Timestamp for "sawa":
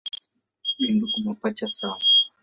1.67-2.01